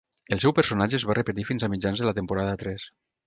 El 0.35 0.39
seu 0.43 0.53
personatge 0.59 0.97
es 0.99 1.05
va 1.09 1.17
repetir 1.17 1.45
fins 1.49 1.67
a 1.67 1.71
mitjans 1.75 2.03
de 2.05 2.09
la 2.09 2.17
temporada 2.21 2.57
tres. 2.65 2.87